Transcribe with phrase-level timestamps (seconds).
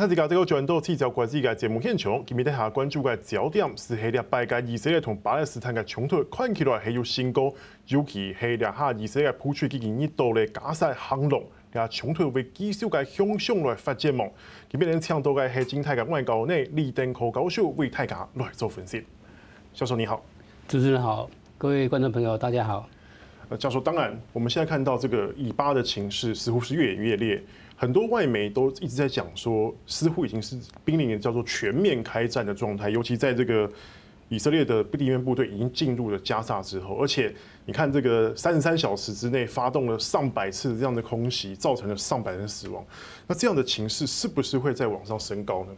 [0.00, 7.52] 看这个这个转到七条关系嘅节目现场，今日底下关注嘅焦点是喺两拜嘅以色列同巴勒斯坦嘅冲突，看起来系有升高，
[7.88, 14.24] 尤其系两下以色列铺出几件热度嘅加沙行动，嘅冲突为继续嘅向上来发展嘛？
[14.70, 19.04] 今日能请到嘅系静态嘅外交呢李登辉教授为大家来做分析。
[19.74, 20.24] 教授你好，
[20.66, 21.28] 主持人好，
[21.58, 22.88] 各位观众朋友大家好。
[23.56, 27.42] 教授，当然我们现在看到这个以巴的情势似乎是越演越烈。
[27.76, 32.90] 很多外媒都一直在讲说，似乎已经是濒临叫做全面开战的状态。
[32.90, 33.70] 尤其在这个
[34.28, 42.84] 以色列的地面部队已经进入了加沙之后，而且你看这个三十三小时之内发动了上百次这样的空袭，造成了上百人死亡。
[43.26, 45.72] 那这样的情势是不是会再往上升高呢？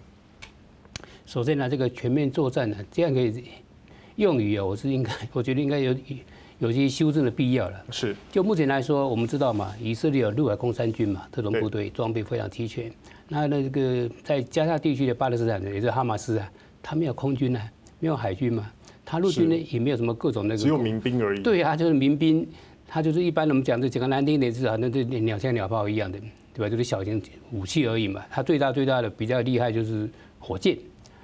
[1.24, 3.44] 首先呢，这个全面作战呢，这样可以
[4.16, 5.96] 用语啊，我是应该，我觉得应该有。
[6.62, 7.84] 有些修正的必要了。
[7.90, 12.88] 是，就目前来说，我们知道嘛，以色列有陆海空三军嘛，特种部队装备非常齐全。
[13.26, 16.48] 那那个在加沙地区的巴勒斯坦人，也是哈马斯啊，
[16.80, 17.60] 他没有空军啊，
[17.98, 18.70] 没有海军嘛，
[19.04, 21.42] 他陆军呢也没有什么各种那个，只有民兵而已。
[21.42, 22.46] 对啊，就是民兵，
[22.86, 26.20] 他就是一般我们讲的讲个难听点，是好像这鸟枪鸟炮一样的，
[26.54, 26.70] 对吧？
[26.70, 28.22] 就是小型武器而已嘛。
[28.30, 30.78] 他最大最大的比较厉害就是火箭。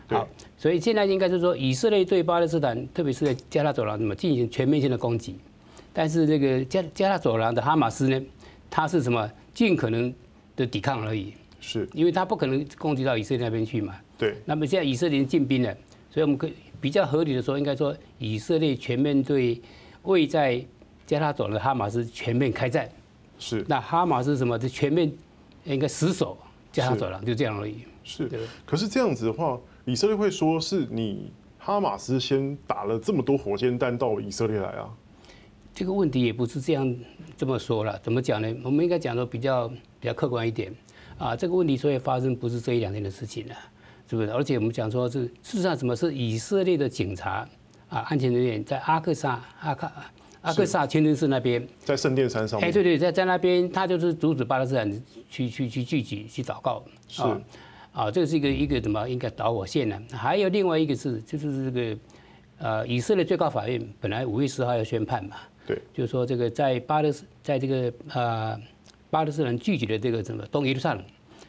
[0.09, 5.37] 好，所以现在应该是说，以色列对巴勒斯坦，特别是在加沙走廊，怎么进行全面性的攻击？
[5.93, 8.19] 但是这个加加沙走廊的哈马斯呢，
[8.71, 9.31] 他是什么？
[9.53, 10.15] 尽可能
[10.57, 11.35] 的抵抗而已。
[11.61, 13.97] 是，因为他不可能攻击到以色列那边去嘛。
[14.17, 14.37] 对。
[14.47, 15.77] 那么现在以色列进兵了，
[16.11, 19.61] 所以我们可以比较合理的说，应该说以色列全面对
[20.05, 20.65] 位在
[21.07, 22.89] 加沙走廊的哈马斯全面开战。
[23.39, 23.63] 是。
[23.69, 24.59] 那哈马斯什么？
[24.59, 25.13] 就全面
[25.65, 26.39] 应该死守
[26.73, 27.79] 加沙走廊，就这样而已。
[28.05, 28.31] 是。
[28.65, 29.59] 可是这样子的话。
[29.89, 34.87] 以色列会说是你哈马斯先打了这么多火箭弹到以色列来啊？
[35.73, 36.95] 这个问题也不是这样
[37.39, 38.55] 这么说了，怎么讲呢？
[38.63, 39.67] 我们应该讲的比较
[39.99, 40.71] 比较客观一点
[41.17, 41.35] 啊。
[41.35, 43.55] 这个问题所以发生不是这一两天的事情了，
[44.11, 44.31] 是不是？
[44.31, 47.49] 而且我们讲说是事实上，什么是以色列的警察
[47.89, 48.01] 啊？
[48.11, 49.91] 安全人员在阿克萨阿克
[50.43, 52.61] 阿克萨清真寺那边，在圣殿山上。
[52.61, 57.23] 哎，对对，在在那边，他就是阻止巴勒斯坦去去去聚集去祷告，是。
[57.93, 60.01] 啊，这个是一个一个怎么应该导火线呢？
[60.13, 61.99] 还有另外一个是，就是这个
[62.59, 68.61] 呃，以色列最高法院本来五月十号要宣判嘛，对，就是说这个在巴勒斯，在这个呃
[69.11, 71.03] 巴勒斯坦聚集的这个什么东耶路撒冷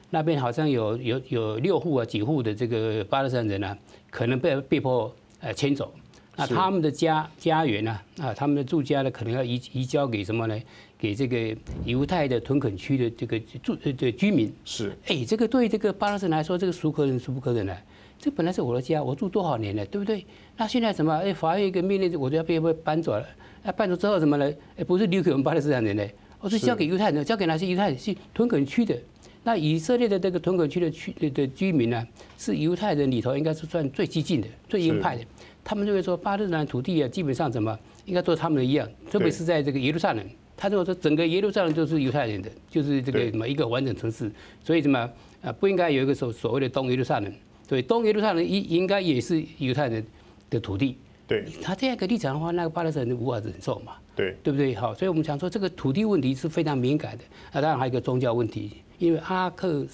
[0.10, 3.78] 那边，好像有有有六户啊几户的这个巴勒斯坦人呢、啊，
[4.10, 5.94] 可能被被迫呃迁走，
[6.36, 10.60] 那他们的家家园呢啊，他们的住家呢，可能要移移交给什么呢？
[11.00, 11.56] 给这个
[11.86, 17.74] 犹太的屯垦区的这个住呃的居民是，哎，这个对这个巴勒斯坦来说，这个孰可忍孰不可忍呢？
[18.20, 20.26] 这本来是我的家，我住多少年了，对不对？
[20.58, 21.14] 那现在什么？
[21.14, 23.26] 哎，法院一个命令，我就要被被搬走了。
[23.64, 24.54] 那搬走之后怎么呢？
[24.76, 26.06] 哎，不是留给我们巴勒斯坦人呢，
[26.42, 27.98] 我是交给犹太人，交给那些犹太人？
[27.98, 28.94] 是屯垦区的。
[29.42, 32.06] 那以色列的这个屯垦区的区的居民呢，
[32.38, 35.24] 是犹太人里头应该是算最激进的、最鹰派的。
[35.64, 40.26] 他们认为说，巴勒斯坦土地啊，基本上怎么应该做他们的一样，特别是在这个耶路撒冷。
[40.62, 44.30] 他如果说整个耶路撒冷都是犹太人的，就是这个什么一个完整城市，
[44.62, 45.10] 所以什么
[45.42, 47.34] 啊不应该有一个所所谓的东耶路撒冷，
[47.66, 50.06] 对，东耶路撒冷应应该也是犹太人
[50.50, 50.98] 的土地。
[51.26, 53.94] 对，他这样一个立场的话，那个巴勒斯坦人无法忍受嘛。
[54.18, 54.76] 对，对不对？
[54.76, 57.24] 好，所以我们讲说这个土地问题是非常敏感的。
[57.54, 59.86] 那当然还有一个宗教问题，因为阿克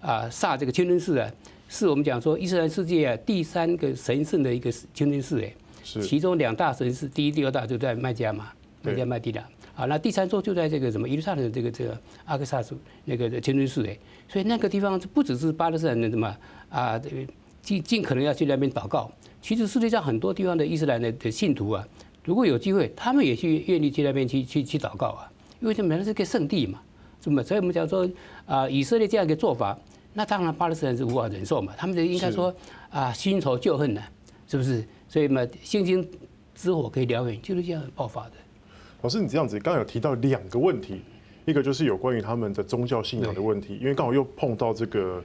[0.00, 1.30] 啊萨这个清真寺啊，
[1.68, 8.48] 是我们讲说伊斯兰世界啊第三个神圣的一个清真寺哎，是其中两大神寺，第一、第二大就在麦加嘛，
[8.82, 9.44] 麦加麦地那。
[9.78, 13.96] 啊，那第三座就在这个什么伊路撒冷的这个这个阿克萨斯那个清真寺哎，
[14.26, 16.36] 所以那个地方不只是巴勒斯坦人什么
[16.68, 19.08] 啊，这个尽尽可能要去那边祷告。
[19.40, 21.86] 其实世界上很多地方的伊斯兰的的信徒啊，
[22.24, 25.30] 如果有机会，他们也去愿意去那边去去去祷告啊，
[25.60, 26.82] 因为这本来是个圣地嘛，
[27.22, 27.40] 是吗？
[27.40, 28.10] 所以我们讲说
[28.46, 29.78] 啊，以色列这样一个做法，
[30.14, 32.52] 那当然巴勒斯坦是无法忍受嘛，他们就应该说
[32.90, 34.02] 啊，新仇旧恨呢，
[34.48, 34.84] 是不是？
[35.08, 36.04] 所以嘛，星星
[36.52, 38.32] 之火可以燎原，就是这样爆发的。
[39.02, 41.02] 老师，你这样子刚刚有提到两个问题，
[41.44, 45.22] 一个就是有关于他们的宗教信仰的问题，因为刚好又碰到这个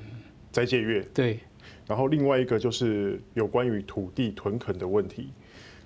[0.51, 1.03] 斋戒月。
[1.13, 1.39] 对。
[1.87, 5.29] 然后另外一个就是有关于土地屯垦的问题。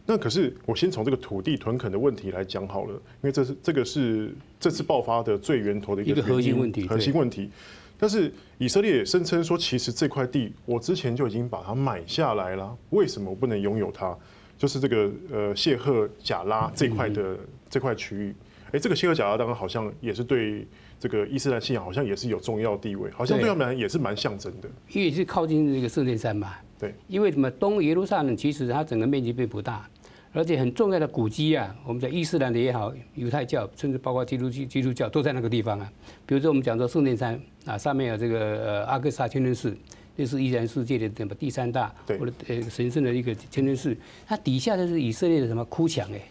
[0.06, 6.88] 那可是我先从这个土地屯垦的问题来讲好了，因为这是这个是这次爆发的最源头的一个核心问题。
[6.88, 7.50] 核心问题。
[7.98, 14.16] 但是以色列也声称说，其实这块地我之前就已经把它买下来了，为什么我不能拥有它？
[14.58, 17.38] 就是这个呃谢赫贾拉这块的
[17.70, 18.36] 这块区域，
[18.72, 20.68] 哎，这个谢赫贾拉当然好像也是对
[21.00, 24.70] 这个伊斯兰信仰好像也是有重要地位，好像对他们也是蛮象征的。
[24.92, 26.56] 因为是靠近这个圣殿山嘛。
[26.80, 26.94] 对。
[27.08, 27.50] 因为什么？
[27.52, 29.90] 东耶路撒冷其实它整个面积并不大，
[30.34, 35.92] 而且很重要的古迹啊，我们在伊斯兰的也好，犹太教，甚至包括基督基基督教都在那个地方啊。
[36.26, 39.76] 比如说我们讲说圣殿山啊，上面有这个呃阿克萨清真寺，
[40.16, 43.96] 这是伊斯兰世界的什么第三大或者呃神圣的一个清真寺，
[44.28, 46.22] 它底下就是以色列的什么哭墙哎，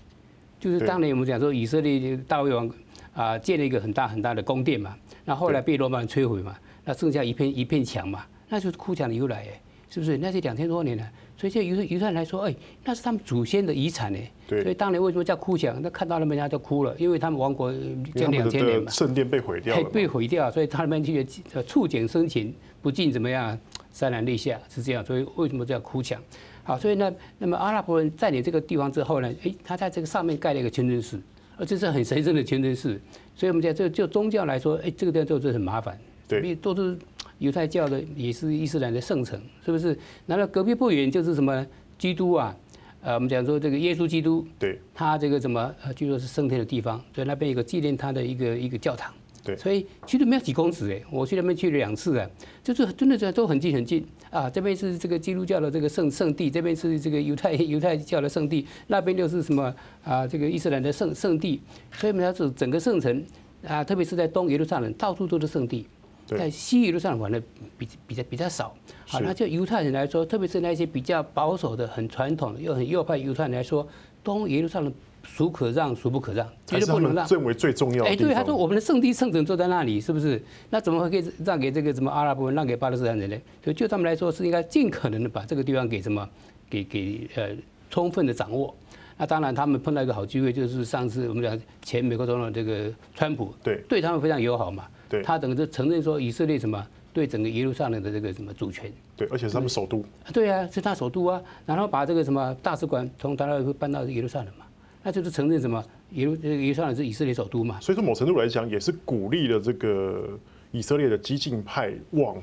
[0.58, 2.70] 就是当年我们讲说以色列大卫王
[3.14, 9.60] 啊建了一个很大很大的宫殿嘛，那后来被罗马人摧毁嘛，那剩下一片一片墙嘛，那就是哭墙的由来哎，
[9.90, 10.16] 是不是？
[10.18, 11.04] 那是两千多年了。
[11.38, 14.18] 所以，就犹犹太人来说，哎，那是他们祖先的遗产呢。
[14.48, 14.62] 对。
[14.62, 15.78] 所以当年为什么叫哭墙？
[15.82, 17.70] 那看到他们家就哭了，因为他们王国
[18.14, 18.90] 将两千年嘛。
[18.90, 19.84] 圣殿被毁掉了。
[19.90, 21.22] 被毁掉，所以他们就
[21.64, 23.58] 触景生情，不禁怎么样，
[23.92, 25.04] 潸然泪下，是这样。
[25.04, 26.18] 所以为什么叫哭墙？
[26.66, 31.18] 好，所以呢，那么阿拉伯人占领这个地方之后呢，诶，他在这个上面盖了一个清真寺，
[31.56, 33.00] 而这是很神圣的清真寺。
[33.34, 35.96] 所以我们讲，这就宗教来说，诶，这个地方就是很麻烦。
[36.28, 36.54] 对。
[36.56, 36.98] 都是。
[37.38, 39.94] 犹太教的也是伊斯兰的圣城，是不是？
[40.24, 41.66] 然后隔壁不远就是什么
[41.98, 42.56] 基督啊？
[43.02, 49.12] 呃，我们讲说这个耶稣基督，对，他这个什么呃，据说是升天的地方，所以那边有个纪念他的一个一个教堂。
[49.46, 52.28] 对，所以其实没有几公尺哎，我去那边去了两次啊，
[52.62, 54.50] 就是真的都很近很近啊。
[54.50, 59.72] 这边是这个基督教的这个圣圣地，这边是这个犹太 犹太教的圣地，那边又是什么
[60.02, 60.26] 啊？
[60.26, 61.60] 这个伊斯兰的圣圣地，
[61.92, 63.24] 所以我们要是整个圣城
[63.64, 65.86] 啊，特别是在东耶路撒冷，到处都是圣地。
[66.26, 67.40] 在西耶路撒冷玩的
[67.78, 68.74] 比比较比较少，
[69.06, 73.86] 好，那就犹太人来说，特别是那些比较保守的、很传统的又很右派犹太人来说，
[74.24, 74.92] 东耶路撒冷
[75.26, 77.26] 孰可让孰不可让，绝对不能让。
[77.28, 78.10] 认为最重要的。
[78.10, 80.42] 哎，对，他说我们的圣地圣城坐在那里，是不是？
[80.70, 83.36] 那怎么会可以让给这个什么阿拉伯人，让给巴勒斯坦人呢？
[83.62, 86.26] 所以就他们来说，是应该尽可能的把这个地方给什么，
[86.70, 87.50] 给给呃
[87.90, 88.74] 充分的掌握。
[89.18, 94.84] 那当然，他们碰到一个好机会，就是上次我们讲前美国总统这个川普，对，对他们非常友好嘛。
[95.08, 100.04] 对，他等于是承认说以色列什么对整个耶路撒冷的这个什么主权，对，而且是他们首都。
[100.34, 104.65] 对啊，是他首都啊，然后把这个什么大使馆从达拉维搬到耶路撒冷嘛，
[105.06, 105.80] 那就是承认什么
[106.14, 107.78] 耶路耶路撒冷是以色列首都嘛。
[107.80, 110.36] 所以说某程度来讲，也是鼓励了这个
[110.72, 112.36] 以色列的激进派往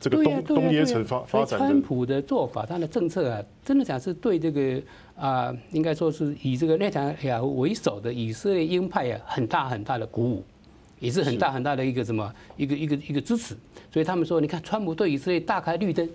[0.00, 1.58] 这个东东耶城发发展。
[1.58, 4.80] 川普的做法，他的政策啊，真的讲是对这个
[5.16, 10.42] 啊，应该说是以这个内塔尼亚胡为首的以色列鹰派啊，很大很大的鼓舞。
[11.00, 13.54] 也是很大很大的一个什么一个一个一个支持，
[13.92, 16.08] 所以他们说，你看川普对以色列大开绿灯，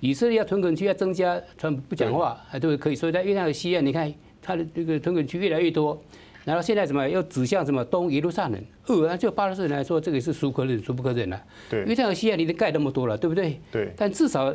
[0.00, 2.94] 以色列要屯垦区要增加，川普不讲话，还对可以。
[2.94, 6.00] 所以在约旦河西岸，你看他的这个屯垦区越来越多，
[6.44, 11.42] 然后现在什么又指向什么东耶路撒冷，呃，那就巴勒斯坦来说，这个是孰可忍孰不可忍了。
[11.68, 13.60] 对，约旦河西岸你都盖那么多了，对不对？
[13.70, 13.92] 对。
[13.96, 14.54] 但至少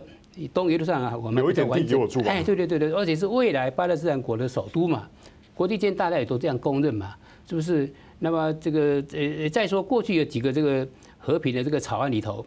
[0.54, 2.20] 东耶路撒冷啊我们有一点地给我住。
[2.22, 5.08] 哎，对对对对，而且是未来巴勒斯坦国的首都嘛，
[5.54, 7.16] 国际间大家也都这样公认嘛，
[7.48, 7.92] 是不是？
[8.20, 10.88] 那么这个呃，再说过去有几个这个
[11.18, 12.46] 和平的这个草案里头，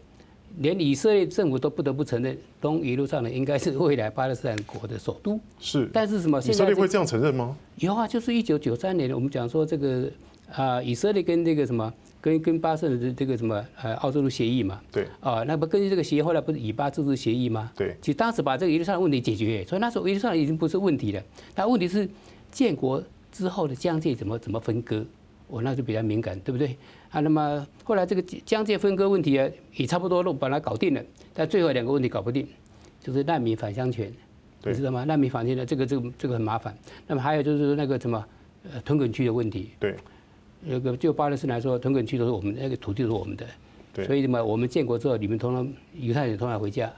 [0.58, 5.38] 连以色列政府都不得不承认，东耶路撒冷应该是未来巴勒斯坦国的首都。
[5.58, 5.88] 是。
[5.92, 6.38] 但是什么？
[6.40, 7.56] 以色列会这样承认吗？
[7.76, 10.10] 有啊，就是一九九三年，我们讲说这个
[10.52, 14.80] 啊，以色列跟这个什么，跟跟巴勒斯坦的这个什么呃，奥洲的协议嘛。
[14.90, 15.06] 对。
[15.20, 17.70] 啊，那不根据这个协议，后来不是以巴自治协议吗？
[17.76, 17.96] 对。
[18.00, 21.22] 其实当时把这个耶路撒冷问题解决，所以那时候耶路撒冷已经不是问题了。
[21.54, 22.08] 但问题是
[22.50, 25.04] 建国之后的疆界怎么怎么分割？
[25.48, 26.76] 我那就比较敏感，对不对？
[27.10, 31.02] 啊，那么后来这个疆界分割问题啊，也差不多都把它搞定了，
[31.32, 32.46] 但最后两个问题搞不定，
[33.00, 34.12] 就是难民返乡权，
[34.64, 35.04] 你知道吗？
[35.04, 36.76] 难民返乡的这个这个这个很麻烦。
[37.06, 38.24] 那么还有就是那个什么
[38.72, 39.94] 呃屯垦区的问题，对，
[40.60, 43.46] 那个就巴勒斯坦来说，屯垦区都是我们那个土地都是我们的，
[43.94, 46.92] 对，所以什么我们建国之后，你们通常犹太人通常回家。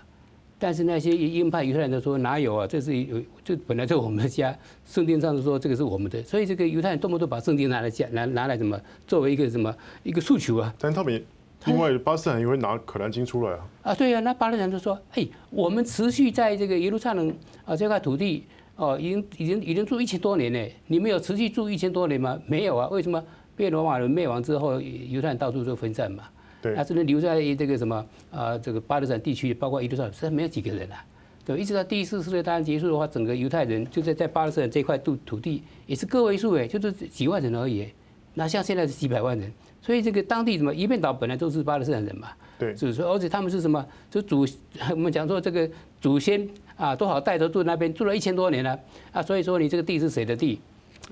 [0.59, 2.67] 但是那些鹰派犹太人都说哪有啊？
[2.67, 4.57] 这是有，这本来就我们的家。
[4.85, 10.75] 圣经上是说这个是我们的，所以这个犹太人动不动把圣经拿来讲，拿拿来什么作为一个什么一个诉求啊？
[10.79, 11.25] 但他们
[11.67, 13.69] 另外巴勒斯坦也会拿可兰经出来啊。
[13.83, 17.33] 啊，对啊，那巴勒斯坦就说：哎，我们持续在这个耶路撒冷
[17.65, 18.45] 啊这块土地
[18.77, 20.59] 哦，已经已经已经住一千多年呢。
[20.87, 22.39] 你们有持续住一千多年吗？
[22.47, 22.89] 没有啊。
[22.89, 23.23] 为什么？
[23.57, 26.23] 被罗马人灭亡之后，犹太人到处都分散嘛。
[26.61, 27.97] 对，他只能留在这个什么
[28.31, 31.05] 啊、呃，这个巴勒斯坦地区，包括耶路撒冷，实在没有几个人了、啊。
[31.45, 37.89] 对，一直到第一次世界大战结束的话，整个犹太人就在在巴勒斯坦这块土土地也是个位数哎，就是几万人而已。
[38.35, 39.51] 那像现在是几百万人，
[39.81, 42.29] 所以这个当地什么一面岛本来都是巴勒斯坦人嘛。
[42.59, 43.85] 对，是说而且他们是什么？
[44.11, 44.47] 就祖
[44.91, 45.69] 我们讲说这个
[46.01, 46.47] 祖先
[46.77, 48.79] 啊，多少代都住那边，住了一千多年了
[49.13, 49.23] 啊。
[49.23, 50.61] 所以说你这个地是谁的地？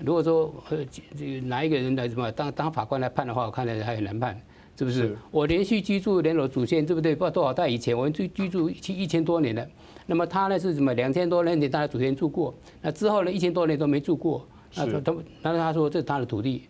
[0.05, 0.79] 如果说呃
[1.17, 4.39] 这个哪一个人来什么当当法官来判的话，我看来还很难判。
[4.79, 5.17] 是不是？
[5.31, 7.15] 我连续居住连我祖先，对不对？
[7.15, 9.67] 不知道多少代以前，我们居居住一一千多年了。
[10.07, 10.93] 那么他呢是什么？
[10.95, 14.47] 两千多年前他的祖先住过，那之后呢一千多年都没住过。
[14.75, 16.63] 那他他，但是他说这是他的土地，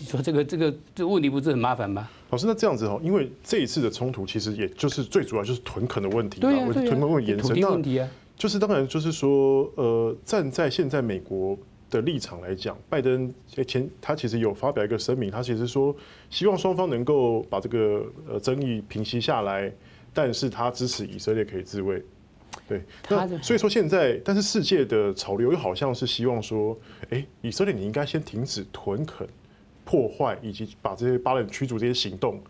[0.00, 2.08] 你说这个这个这问题不是很麻烦吗？
[2.30, 7.48] 老师，那这样子哦，因为这一次的冲突其实也就是最主要就是屯垦的问题，对啊，屯垦问题延伸。
[7.48, 8.08] 土地问题啊。
[8.36, 11.56] 就是当然就是说，呃，站在现在美国
[11.90, 13.32] 的立场来讲，拜登
[13.66, 15.94] 前他其实有发表一个声明，他其实说
[16.30, 19.72] 希望双方能够把这个呃争议平息下来，
[20.12, 22.02] 但是他支持以色列可以自卫。
[22.66, 26.76] 对，那所以说现在，但是世界的潮流又好像是希望说，
[27.10, 29.28] 哎，以色列你应该先停止屯垦、
[29.84, 32.40] 破坏以及把这些巴勒人驱逐这些行动，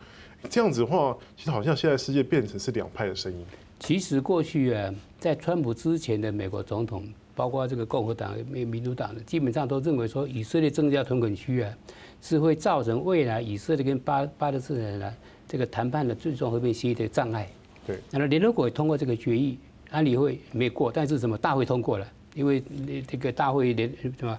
[0.48, 3.44] 这样子的话，其实好像现在世界变成是两派的声音。
[3.78, 11.72] 其实过去啊，在川普之前的美国总统，包括这个共和党、民民主党的，基本上都认为说，以色列增加屯垦区啊，
[12.20, 15.14] 是会造成未来以色列跟巴巴勒斯坦呢
[15.46, 17.48] 这个谈判的最终和平协议的障碍。
[17.86, 19.58] 对，那么联合国也通过这个决议。
[19.88, 22.06] 安理会没过，但是什么大会通过了？
[22.34, 22.60] 因为
[23.06, 23.88] 这个大会连
[24.18, 24.38] 什么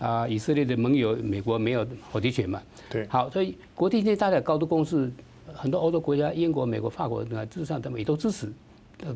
[0.00, 0.26] 啊？
[0.26, 2.60] 以色列的盟友美国没有否决权嘛？
[2.90, 3.06] 对。
[3.06, 5.08] 好，所以国际间大家高度共识，
[5.54, 8.52] 很多欧洲国家、英国、美国、法国啊，事实上他们也都支持，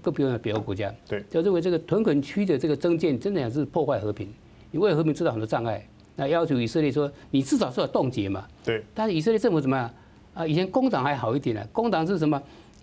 [0.03, 0.93] 更不用说北欧国家。
[1.09, 1.23] 对。
[1.31, 4.29] 就认为这个屯垦区的这个增建，真的是破坏和平，
[4.71, 5.87] 你为和平制造很多障碍。
[6.17, 8.47] 那要求以色列说，你至少是要冻结嘛？
[8.65, 8.83] 对。
[8.95, 9.91] 但是以色列政府怎么样？
[10.35, 12.41] 啊，以前工党还好一点呢，工党是什么？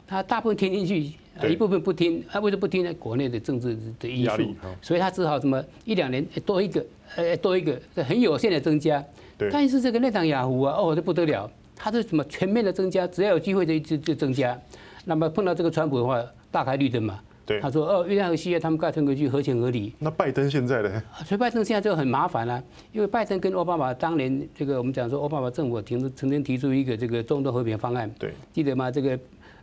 [0.07, 1.13] 他大部分听进去。
[1.47, 2.93] 一部分不听，他为什么不听呢？
[2.95, 9.01] 国内的政治的因素，所以他只好什么一两年多一个，呃，多一个，很有限的增加。
[9.49, 14.59] 但是这个内塔尼亚胡啊，哦，这不得了，他是什么全面的增加，只要有机会就就就增加。
[15.05, 17.19] 那么碰到这个川普的话，大开绿灯嘛。
[17.61, 19.93] 他说哦，约旦和西岸他们盖屯垦区合情合理。
[19.97, 21.03] 那拜登现在呢？
[21.25, 28.89] 所以拜登现在就很麻烦了，因为拜登跟奥巴马当年这个我们讲说，奥巴马政府曾曾经提出一个这个中东和平方案，对，记得吗？
[28.91, 29.19] 这个。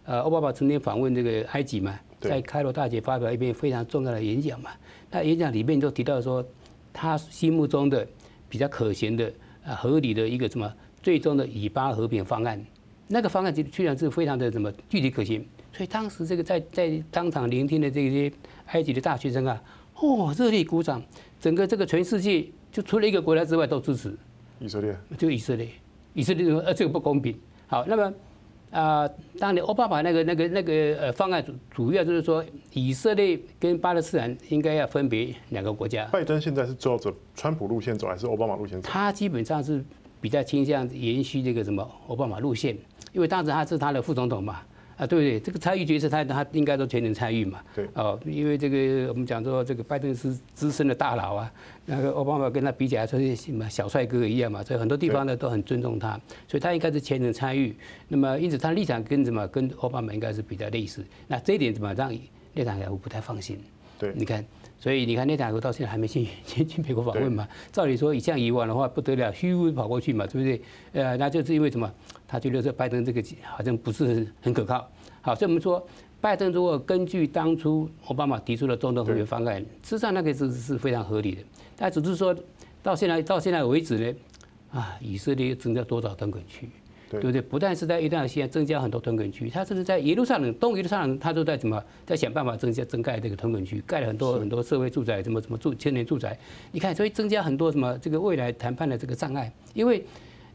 [0.09, 4.71] 呃，奥巴马曾经访问这个埃及嘛，在开罗大学发表一篇非常重要的演讲嘛。
[5.11, 6.47] 那演讲里面就提到说，
[6.93, 8.07] 他心目中的
[8.49, 9.27] 比较可行的、
[9.65, 12.65] 啊合理的一个什么最终的以巴和平方案，
[13.09, 15.45] 那个方案其实居然是非常的什么具体可行。
[15.77, 18.33] 所以当时这个在在当场聆听的这些
[18.69, 19.63] 埃及的大学生啊，
[19.97, 21.03] 哦，热烈鼓掌，
[21.39, 24.17] 整个这个全世界就除了一个国家之外都支持
[24.59, 25.69] 以色列，就以色列，
[26.15, 27.39] 以色列说呃这个不公平。
[27.67, 28.13] 好，那么。
[28.73, 36.05] 啊，当年奥巴马那个、那个、那个呃方案主主要就是说，以色列跟巴勒斯坦应该要分别两个国家。
[36.07, 38.89] 拜登现在是照着川普路线走，还是奥巴马路线走？
[38.91, 39.83] 他基本上是
[40.21, 42.77] 比较倾向延续这个什么奥巴马路线，
[43.13, 44.61] 因为当时他是他的副总统嘛。
[44.97, 45.39] 啊，对不对？
[45.39, 47.61] 这个参与决策，他他应该都全程参与嘛。
[47.75, 47.87] 对。
[47.95, 51.53] 哦，因为这个我们讲说，这个拜登是资深的大佬啊，
[51.85, 57.77] 那个奥巴马跟他比起来，说是什么小帅哥一样嘛，所以很多地方呢都很尊重他，所以他应该是全程参与。
[58.09, 61.05] 那么因此他立场跟什么跟奥巴马应该是比较类似。
[61.27, 62.11] 那这一点怎么让
[62.55, 63.59] 内塔尼不太放心？
[63.99, 64.13] 对。
[64.15, 64.43] 你看，
[64.79, 67.49] 所以你看内塔尼亚胡到现在还没去去去美国访问嘛？
[67.73, 70.63] 照理说，像以往的话不得了，咻跑过去嘛，对不对？
[70.93, 71.91] 呃，那就是因为什么？
[72.29, 74.87] 他觉得说拜登这个好像不是很可靠。
[75.23, 75.85] 好，所以我们说，
[76.21, 81.43] 拜登如果根据当初奥巴马提出的中东和平方案，事实上那个是是非常合理的。
[81.77, 82.37] 但只是说
[82.83, 84.15] 到现在到现在为止呢，
[84.73, 86.69] 啊，以色列增加多少屯垦区，
[87.11, 87.41] 对不对？
[87.41, 96.39] 不但是在约旦河西岸增加很多屯垦区，他甚至在耶路撒冷东耶路撒冷，他都在怎么在想办法增加增盖这个屯垦区，盖了很多很多社会住宅，什么什么住青年住宅。
[96.73, 100.05] 你看，所以增加很多什么这个未来谈判的这个障碍，因为。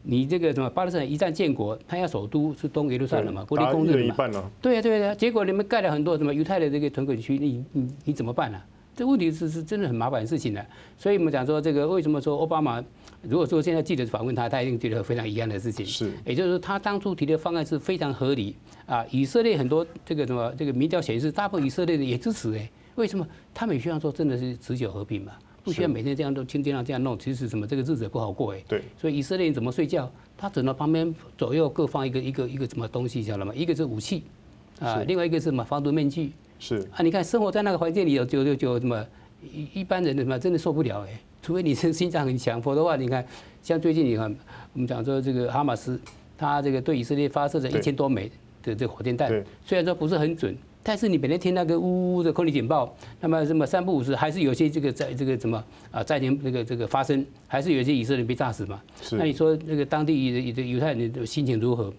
[0.04, 4.16] 你这个什么巴勒斯坦一旦建国，他要首都是东耶路撒冷嘛，国立公认嘛，
[4.60, 8.60] 对啊对啊，结果你们盖了很多什么犹太的这个屯垦区，你你你怎么办呢？
[8.94, 10.60] 这问题是是真的很麻烦的事情呢。
[10.98, 12.82] 所以我们讲说这个为什么说奥巴马，
[13.22, 15.84] 如果说现在记者访问他，他一定觉得非常遗憾的事情。
[15.84, 18.54] 是，也就是说他当初提的方案是非常合理
[18.86, 19.04] 啊。
[19.10, 23.26] 以色列很多这个什么这个民调显示，大部分以色列的也支持哎，为什么？
[23.54, 25.32] 他们也希望说真的是持久和平嘛。
[25.64, 28.60] 不需要每天这样都天天这样弄，其实什么这个日子也不好过哎。
[28.66, 28.82] 对。
[29.00, 30.10] 所以以色列人怎么睡觉？
[30.36, 33.54] 他只能旁边左右各放一个一个一个什么东西，晓得吗？
[33.54, 34.24] 一个是武器，
[34.80, 36.32] 啊，另外一个是什么防毒面具。
[36.62, 36.76] 是。
[36.92, 39.04] 啊，你看生活在那个环境里有就就就什么
[39.42, 43.26] 一一般人的什么真的受不了哎，除非你是心脏很强，否则的话，你看
[43.64, 44.32] 像最近你看
[44.72, 46.00] 我们讲说这个哈马斯，
[46.38, 48.30] 他这个对以色列发射了一千多枚
[48.62, 49.28] 的这个火箭弹，
[49.66, 50.56] 虽然说不是很准。
[50.84, 58.82] 但是你每天听那个呜呜的空气警报，那么什么三不五时还是有些这个在这个什么啊灾情这个这个发生，还是有些以色列人被炸死嘛？
[59.12, 61.94] 那你说那个当地的犹太人的心情如何？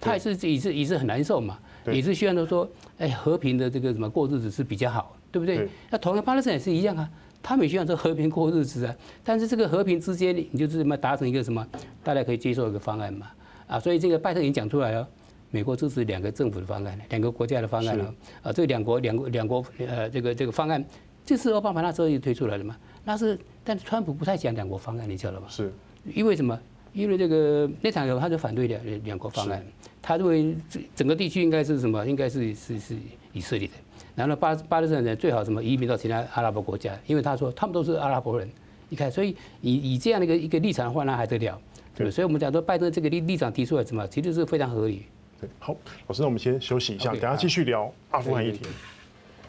[0.00, 5.68] 他也是也是也是很难受嘛，也是希望都说哎和平的这个什么过日子是比较好，对不对？
[5.90, 7.08] 那同样巴勒斯坦也是一样啊，
[7.42, 8.94] 他们也希望说和平过日子啊。
[9.24, 11.66] 但是这个和平之间，你就是什么达成一个什么
[12.02, 13.26] 大家可以接受一个方案嘛？
[13.66, 15.08] 啊，所以这个拜登已经讲出来了。
[15.50, 20.84] 美国支持两个政府的方案，两个国家的方案了，啊，这两国两国两国呃，这个这个方案，
[21.24, 22.76] 这是奥巴马那时候就推出来的嘛？
[23.04, 25.46] 那是，但是川普不太讲两国方案，你晓得吗？
[25.48, 25.72] 是，
[26.14, 26.58] 因为什么？
[26.96, 29.62] 因为这个内塔尼亚胡他就反对两两国方案，
[30.00, 32.04] 他认为整整个地区应该是什么？
[32.06, 32.96] 应该是是是
[33.34, 33.74] 以色列的。
[34.14, 38.50] 然后呢，巴巴勒斯坦人最好什么移民到其他阿拉伯国家，因为他说他们都是阿拉伯人。
[38.88, 41.60] 你看，所以以以这样的一个一个立场的话，那还得了？
[41.94, 45.02] 对，所以我们讲说拜登这个立立场提出来什么，其实是非常合理。
[45.38, 45.76] 对，好，
[46.06, 48.60] 老师，那我们先休息一下，等下继续聊阿富汗议题。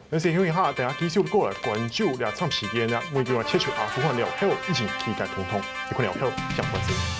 [0.09, 5.61] 那先休息一下，等下继续过来关注两场时间呢，我们就要切取阿富汗聊票，以及期待通通，
[5.91, 7.16] 一块聊票讲关系。